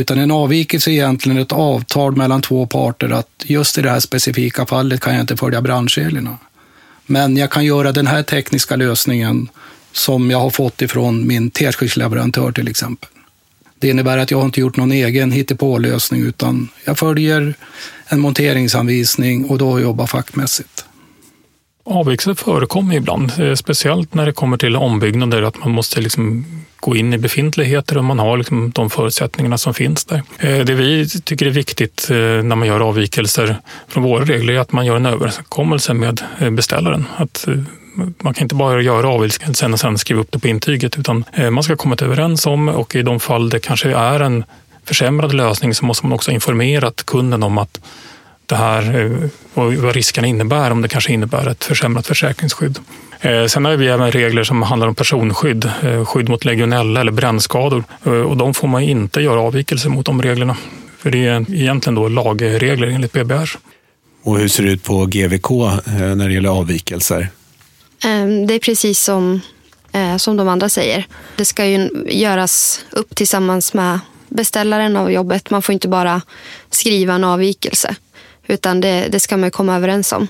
[0.00, 4.00] Utan en avvikelse är egentligen ett avtal mellan två parter att just i det här
[4.00, 6.38] specifika fallet kan jag inte följa branschreglerna.
[7.06, 9.48] Men jag kan göra den här tekniska lösningen
[9.92, 13.08] som jag har fått ifrån min teskyddsleverantör till exempel.
[13.78, 17.54] Det innebär att jag inte gjort någon egen hittepålösning utan jag följer
[18.06, 20.84] en monteringsanvisning och då jobbar fackmässigt.
[21.84, 26.44] Avvikelser förekommer ibland, eh, speciellt när det kommer till ombyggnader, att man måste liksom
[26.80, 30.22] gå in i befintligheter och man har liksom de förutsättningarna som finns där.
[30.38, 33.56] Eh, det vi tycker är viktigt eh, när man gör avvikelser
[33.88, 37.06] från våra regler är att man gör en överenskommelse med beställaren.
[37.16, 37.48] Att
[38.22, 41.62] man kan inte bara göra avvikelsen och sen skriva upp det på intyget utan man
[41.62, 44.44] ska komma överens om och i de fall det kanske är en
[44.84, 47.80] försämrad lösning så måste man också informera kunden om att
[48.50, 52.78] det här eh, och vad riskerna innebär, om det kanske innebär ett försämrat försäkringsskydd.
[53.20, 57.12] Eh, sen har vi även regler som handlar om personskydd, eh, skydd mot legionella eller
[57.12, 60.56] brännskador och de får man inte göra avvikelser mot de reglerna.
[60.98, 63.50] För det är egentligen då lagregler enligt BBR.
[64.22, 65.50] Och hur ser det ut på GVK
[65.86, 67.28] när det gäller avvikelser?
[68.04, 69.40] Ehm, det är precis som,
[70.18, 71.06] som de andra säger.
[71.36, 75.50] Det ska ju göras upp tillsammans med beställaren av jobbet.
[75.50, 76.22] Man får inte bara
[76.70, 77.96] skriva en avvikelse.
[78.50, 80.28] Utan det, det ska man komma överens om.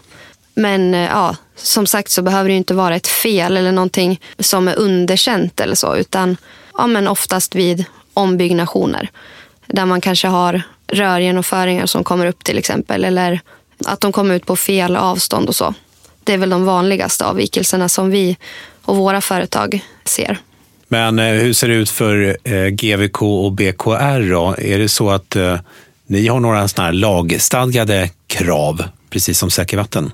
[0.54, 4.68] Men eh, ja, som sagt så behöver det inte vara ett fel eller någonting som
[4.68, 5.96] är underkänt eller så.
[5.96, 6.36] Utan
[6.78, 9.10] ja, men oftast vid ombyggnationer.
[9.66, 13.04] Där man kanske har rörgenomföringar som kommer upp till exempel.
[13.04, 13.40] Eller
[13.86, 15.74] att de kommer ut på fel avstånd och så.
[16.24, 18.36] Det är väl de vanligaste avvikelserna som vi
[18.82, 20.38] och våra företag ser.
[20.88, 24.54] Men eh, hur ser det ut för eh, GVK och BKR då?
[24.58, 25.36] Är det så att
[26.10, 30.12] ni har några sådana här lagstadgade krav, precis som Säker vatten?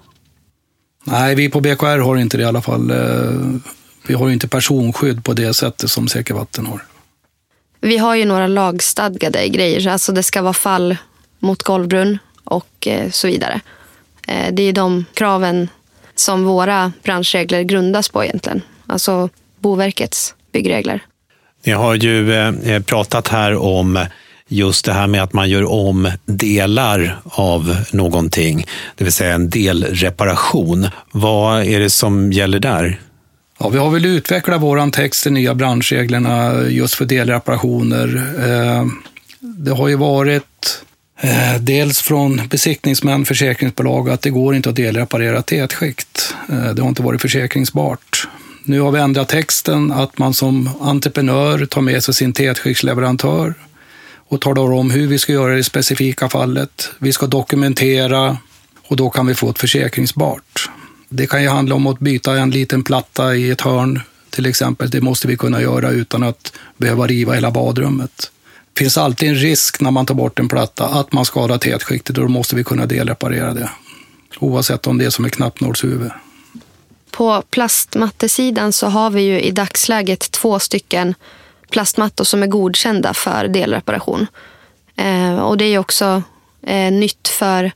[1.04, 2.90] Nej, vi på BKR har inte det i alla fall.
[2.90, 3.60] Eh,
[4.06, 6.82] vi har inte personskydd på det sättet som Säker vatten har.
[7.80, 10.96] Vi har ju några lagstadgade grejer, alltså det ska vara fall
[11.38, 13.60] mot golvbrunn och eh, så vidare.
[14.28, 15.68] Eh, det är de kraven
[16.14, 18.62] som våra branschregler grundas på egentligen.
[18.86, 19.28] Alltså
[19.58, 21.00] Boverkets byggregler.
[21.64, 24.06] Ni har ju pratat här om
[24.48, 29.50] just det här med att man gör om delar av någonting, det vill säga en
[29.50, 30.88] delreparation.
[31.12, 33.00] Vad är det som gäller där?
[33.58, 38.22] Ja, vi har väl utvecklat vår text till nya branschreglerna just för delreparationer.
[38.38, 38.86] Eh,
[39.40, 40.82] det har ju varit
[41.20, 46.34] eh, dels från besiktningsmän, försäkringsbolag, att det går inte att delreparera tätskikt.
[46.48, 48.28] Eh, det har inte varit försäkringsbart.
[48.64, 53.54] Nu har vi ändrat texten att man som entreprenör tar med sig sin tätskiktsleverantör
[54.28, 56.90] och talar om hur vi ska göra i det specifika fallet.
[56.98, 58.36] Vi ska dokumentera
[58.88, 60.70] och då kan vi få ett försäkringsbart.
[61.08, 64.90] Det kan ju handla om att byta en liten platta i ett hörn till exempel.
[64.90, 68.30] Det måste vi kunna göra utan att behöva riva hela badrummet.
[68.72, 72.18] Det finns alltid en risk när man tar bort en platta att man skadar tätskiktet
[72.18, 73.70] och då måste vi kunna delreparera det.
[74.38, 76.10] Oavsett om det är som ett knappnålshuvud.
[77.10, 81.14] På plastmattesidan så har vi ju i dagsläget två stycken
[81.70, 84.26] plastmattor som är godkända för delreparation.
[84.96, 86.22] Eh, och det är också
[86.66, 87.72] eh, nytt för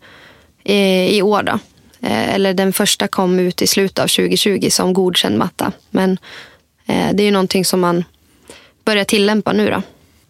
[0.65, 1.43] eh, i år.
[1.43, 1.59] Då.
[2.03, 5.73] Eh, eller den första kom ut i slutet av 2020 som godkänd matta.
[5.91, 6.19] Men
[6.87, 8.05] eh, det är ju någonting som man
[8.85, 9.71] börjar tillämpa nu.
[9.71, 9.83] Då.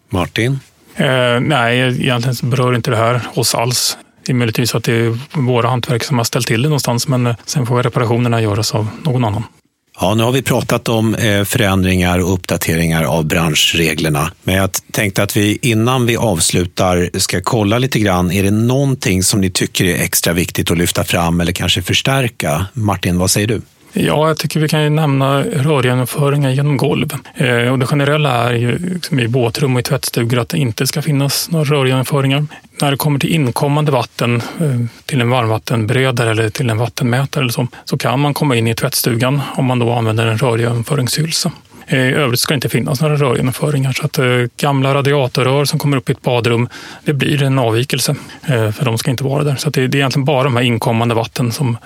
[0.09, 0.59] Martin?
[0.95, 3.97] Eh, nej, egentligen berör inte det här oss alls.
[4.25, 7.35] Det är möjligtvis att det är våra hantverk som har ställt till det någonstans, men
[7.45, 9.43] sen får reparationerna göras av någon annan.
[10.01, 14.31] Ja, nu har vi pratat om eh, förändringar och uppdateringar av branschreglerna.
[14.43, 18.31] Men jag tänkte att vi innan vi avslutar ska kolla lite grann.
[18.31, 22.65] Är det någonting som ni tycker är extra viktigt att lyfta fram eller kanske förstärka?
[22.73, 23.61] Martin, vad säger du?
[23.93, 27.13] Ja, jag tycker vi kan ju nämna rörgenomföringar genom golv.
[27.35, 30.87] Eh, och det generella är ju liksom i båtrum och i tvättstugor att det inte
[30.87, 32.45] ska finnas några rörgenomföringar.
[32.81, 37.51] När det kommer till inkommande vatten eh, till en varmvattenberedare eller till en vattenmätare eller
[37.51, 41.51] så, så kan man komma in i tvättstugan om man då använder en rörgenomföringshylsa.
[41.87, 44.25] Eh, I övrigt ska det inte finnas några rörgenomföringar så att eh,
[44.57, 46.69] gamla radiatorrör som kommer upp i ett badrum,
[47.05, 48.15] det blir en avvikelse
[48.47, 49.55] eh, för de ska inte vara där.
[49.55, 51.77] Så det, det är egentligen bara de här inkommande vatten som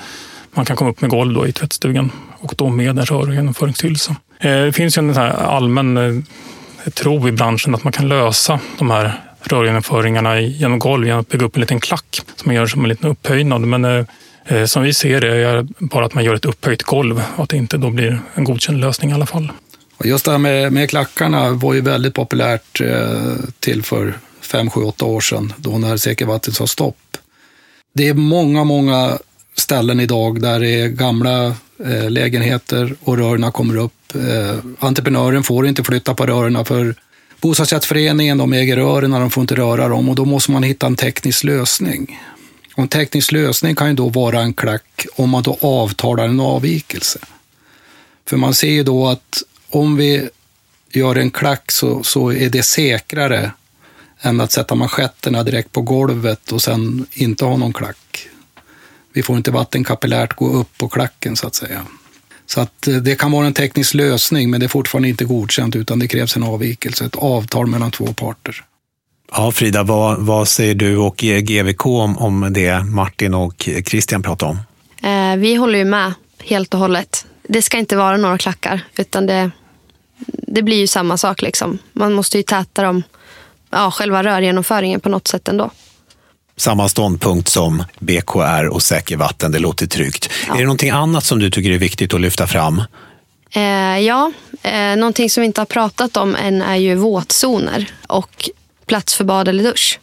[0.55, 4.15] man kan komma upp med golv då i tvättstugan och då med en rörgenomföringshylsa.
[4.39, 8.59] Eh, det finns ju en här allmän eh, tro i branschen att man kan lösa
[8.77, 12.67] de här rörgenomföringarna genom golv genom att bygga upp en liten klack som man gör
[12.67, 13.61] som en liten upphöjnad.
[13.61, 13.85] Men
[14.45, 17.49] eh, som vi ser det är bara att man gör ett upphöjt golv och att
[17.49, 19.51] det inte då blir en godkänd lösning i alla fall.
[20.03, 22.81] Just det här med, med klackarna var ju väldigt populärt
[23.59, 26.97] till för fem, sju, åtta år sedan då när Säkervattnet sa stopp.
[27.93, 29.17] Det är många, många
[29.57, 31.45] ställen idag där det är gamla
[31.85, 34.15] eh, lägenheter och rören kommer upp.
[34.15, 36.95] Eh, entreprenören får inte flytta på rören för
[37.41, 40.85] bostadsrättsföreningen, de äger rören och de får inte röra dem och då måste man hitta
[40.85, 42.19] en teknisk lösning.
[42.75, 46.39] Och en teknisk lösning kan ju då vara en klack om man då avtalar en
[46.39, 47.19] avvikelse.
[48.25, 50.29] För man ser ju då att om vi
[50.91, 53.51] gör en klack så, så är det säkrare
[54.21, 58.29] än att sätta manschetterna direkt på golvet och sen inte ha någon klack.
[59.15, 61.81] Vi får inte vatten kapillärt gå upp på klacken så att säga.
[62.45, 65.75] Så att eh, det kan vara en teknisk lösning, men det är fortfarande inte godkänt
[65.75, 68.63] utan det krävs en avvikelse, ett avtal mellan två parter.
[69.31, 74.47] Ja, Frida, vad, vad säger du och GVK om, om det Martin och Christian pratar
[74.47, 74.59] om?
[75.03, 77.25] Eh, vi håller ju med helt och hållet.
[77.43, 79.51] Det ska inte vara några klackar, utan det,
[80.27, 81.41] det blir ju samma sak.
[81.41, 81.77] Liksom.
[81.93, 83.03] Man måste ju täta dem,
[83.69, 85.71] ja, själva rörgenomföringen på något sätt ändå.
[86.57, 90.29] Samma ståndpunkt som BKR och Säker vatten, det låter tryggt.
[90.47, 90.53] Ja.
[90.53, 92.83] Är det någonting annat som du tycker är viktigt att lyfta fram?
[93.51, 94.31] Eh, ja,
[94.63, 98.49] eh, någonting som vi inte har pratat om än är ju våtzoner och
[98.85, 99.99] plats för bad eller dusch.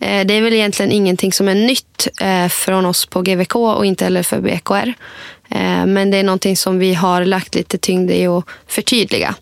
[0.00, 3.86] Eh, det är väl egentligen ingenting som är nytt eh, från oss på GVK och
[3.86, 4.94] inte heller för BKR.
[5.50, 9.34] Eh, men det är någonting som vi har lagt lite tyngd i att förtydliga.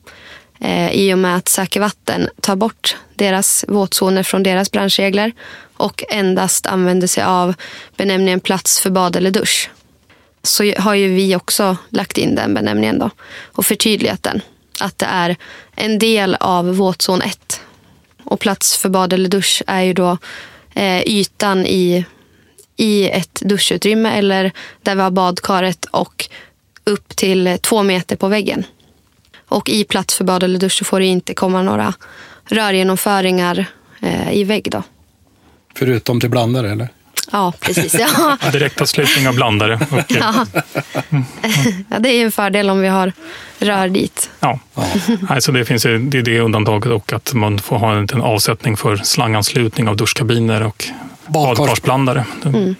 [0.60, 5.32] Eh, I och med att Säker Vatten tar bort deras våtzoner från deras branschregler
[5.76, 7.54] och endast använder sig av
[7.96, 9.70] benämningen plats för bad eller dusch.
[10.42, 13.10] Så har ju vi också lagt in den benämningen då
[13.44, 14.40] och förtydligat den.
[14.80, 15.36] Att det är
[15.74, 17.60] en del av våtzon 1
[18.24, 20.18] och plats för bad eller dusch är ju då
[20.74, 22.04] eh, ytan i,
[22.76, 24.52] i ett duschutrymme eller
[24.82, 26.28] där vi har badkaret och
[26.84, 28.64] upp till två meter på väggen.
[29.48, 31.94] Och i plats för bad eller dusch så får det inte komma några
[32.44, 33.66] rörgenomföringar
[34.00, 34.70] eh, i vägg.
[34.70, 34.82] Då.
[35.74, 36.88] Förutom till blandare eller?
[37.32, 37.96] Ja, precis.
[37.98, 38.38] Ja.
[38.52, 39.80] Direktavslutning av blandare.
[39.90, 40.18] Okay.
[40.18, 40.46] Ja.
[41.88, 41.98] ja.
[41.98, 43.12] det är en fördel om vi har
[43.58, 44.30] rör dit.
[44.40, 44.58] Ja,
[45.28, 48.76] Alltså det finns ju, det är det undantaget och att man får ha en avsättning
[48.76, 50.84] för slanganslutning av duschkabiner och
[51.26, 52.24] badkarsblandare.
[52.44, 52.76] Mm.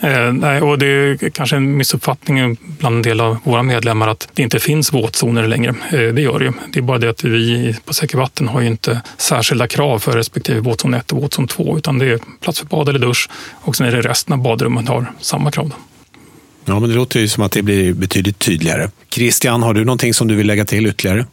[0.00, 4.28] Eh, nej, och det är kanske en missuppfattning bland en del av våra medlemmar att
[4.34, 5.74] det inte finns våtzoner längre.
[5.92, 6.52] Eh, det gör det ju.
[6.72, 10.12] Det är bara det att vi på Säker Vatten har ju inte särskilda krav för
[10.12, 13.76] respektive våtzon 1 och våtzon 2 utan det är plats för bad eller dusch och
[13.76, 15.72] sen är det resten av badrummet har samma krav.
[16.64, 18.90] Ja, men det låter ju som att det blir betydligt tydligare.
[19.10, 21.26] Christian, har du någonting som du vill lägga till ytterligare?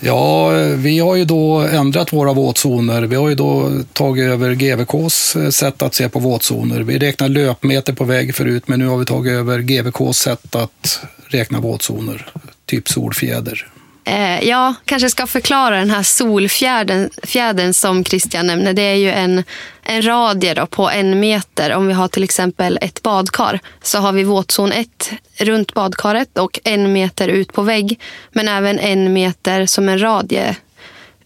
[0.00, 3.02] Ja, vi har ju då ändrat våra våtzoner.
[3.02, 6.80] Vi har ju då tagit över GVKs eh, sätt att se på våtzoner.
[6.80, 11.00] Vi räknade löpmeter på väg förut, men nu har vi tagit över GVKs sätt att
[11.26, 12.26] räkna våtzoner,
[12.66, 13.69] typ solfjäder.
[14.04, 18.72] Eh, jag kanske ska förklara den här solfjädern fjädern som Christian nämner.
[18.72, 19.44] Det är ju en,
[19.82, 21.72] en radie då på en meter.
[21.72, 26.60] Om vi har till exempel ett badkar så har vi våtzon 1 runt badkaret och
[26.64, 28.00] en meter ut på vägg.
[28.32, 30.56] Men även en meter som en radie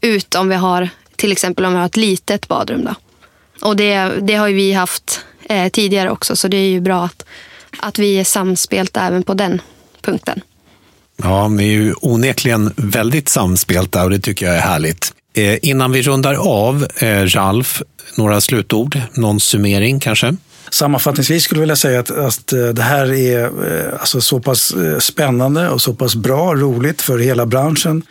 [0.00, 2.84] ut om vi har till exempel om vi har ett litet badrum.
[2.84, 2.94] Då.
[3.68, 7.26] Och det, det har vi haft eh, tidigare också så det är ju bra att,
[7.78, 9.62] att vi är samspelta även på den
[10.00, 10.40] punkten.
[11.16, 15.12] Ja, ni är ju onekligen väldigt samspelta och det tycker jag är härligt.
[15.36, 17.82] Eh, innan vi rundar av, eh, Ralf,
[18.16, 20.36] några slutord, någon summering kanske?
[20.70, 24.72] Sammanfattningsvis skulle jag vilja säga att, att eh, det här är eh, alltså så pass
[24.72, 28.02] eh, spännande och så pass bra, roligt för hela branschen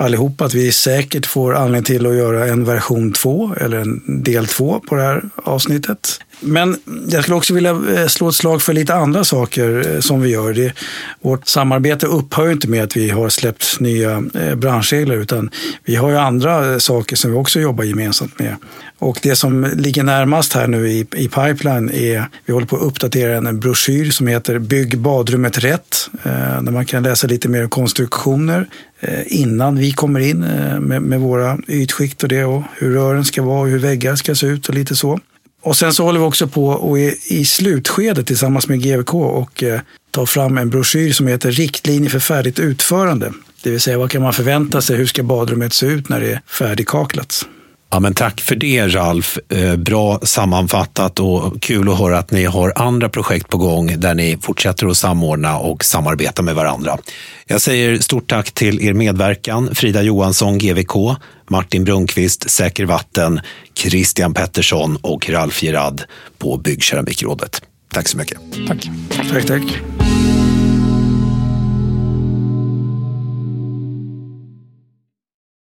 [0.00, 4.46] allihop att vi säkert får anledning till att göra en version 2 eller en del
[4.46, 6.20] 2 på det här avsnittet.
[6.40, 6.76] Men
[7.08, 10.28] jag skulle också vilja eh, slå ett slag för lite andra saker eh, som vi
[10.28, 10.54] gör.
[10.54, 10.72] Det,
[11.20, 15.50] vårt samarbete upphör inte med att vi har släppt nya eh, branschregler utan
[15.84, 18.56] vi har ju andra saker som vi också jobbar gemensamt med.
[19.00, 22.82] Och det som ligger närmast här nu i, i pipeline är, vi håller på att
[22.82, 27.66] uppdatera en broschyr som heter Bygg badrummet rätt, eh, där man kan läsa lite mer
[27.66, 28.68] konstruktioner
[29.00, 33.24] eh, innan vi kommer in eh, med, med, våra ytskikt och det och hur rören
[33.24, 35.20] ska vara och hur väggar ska se ut och lite så.
[35.62, 39.62] Och sen så håller vi också på och är i slutskedet tillsammans med GVK och
[39.62, 39.80] eh,
[40.10, 43.32] tar fram en broschyr som heter Riktlinjer för färdigt utförande.
[43.62, 46.32] Det vill säga vad kan man förvänta sig, hur ska badrummet se ut när det
[46.32, 47.46] är färdigkaklat?
[47.90, 49.38] Ja, men tack för det Ralf.
[49.48, 54.14] Eh, bra sammanfattat och kul att höra att ni har andra projekt på gång där
[54.14, 56.98] ni fortsätter att samordna och samarbeta med varandra.
[57.46, 61.16] Jag säger stort tack till er medverkan, Frida Johansson, GVK,
[61.48, 63.40] Martin Brunkvist, Säker Vatten,
[63.74, 66.02] Christian Pettersson och Ralf Gerard
[66.38, 67.62] på Byggkeramikrådet.
[67.92, 68.38] Tack så mycket.
[68.68, 68.90] Tack.
[69.16, 69.46] Tack, tack.
[69.46, 70.09] tack.